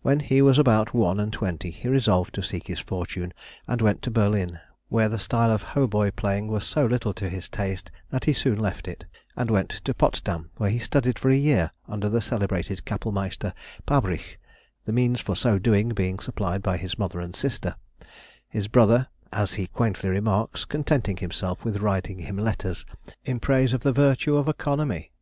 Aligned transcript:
When 0.00 0.18
he 0.18 0.42
was 0.42 0.58
about 0.58 0.92
one 0.92 1.20
and 1.20 1.32
twenty 1.32 1.70
he 1.70 1.86
resolved 1.86 2.34
to 2.34 2.42
seek 2.42 2.66
his 2.66 2.80
fortune, 2.80 3.32
and 3.68 3.80
went 3.80 4.02
to 4.02 4.10
Berlin, 4.10 4.58
where 4.88 5.08
the 5.08 5.20
style 5.20 5.52
of 5.52 5.62
hautboy 5.62 6.10
playing 6.16 6.48
was 6.48 6.64
so 6.66 6.84
little 6.84 7.14
to 7.14 7.28
his 7.28 7.48
taste 7.48 7.88
that 8.10 8.24
he 8.24 8.32
soon 8.32 8.58
left 8.58 8.88
it, 8.88 9.04
and 9.36 9.52
went 9.52 9.70
to 9.84 9.94
Potsdam, 9.94 10.50
where 10.56 10.68
he 10.68 10.80
studied 10.80 11.16
for 11.16 11.30
a 11.30 11.36
year 11.36 11.70
under 11.86 12.08
the 12.08 12.20
celebrated 12.20 12.84
Cappell 12.84 13.12
Meister 13.12 13.54
Pabrïch, 13.86 14.34
the 14.84 14.90
means 14.92 15.20
for 15.20 15.36
so 15.36 15.60
doing 15.60 15.90
being 15.90 16.18
supplied 16.18 16.60
by 16.60 16.76
his 16.76 16.98
mother 16.98 17.20
and 17.20 17.36
sister; 17.36 17.76
his 18.48 18.66
brother, 18.66 19.06
as 19.32 19.54
he 19.54 19.68
quaintly 19.68 20.08
remarks, 20.10 20.64
contenting 20.64 21.18
himself 21.18 21.64
with 21.64 21.76
writing 21.76 22.18
him 22.18 22.36
letters 22.36 22.84
in 23.24 23.38
praise 23.38 23.72
of 23.72 23.82
the 23.82 23.92
virtue 23.92 24.36
of 24.36 24.48
economy! 24.48 25.12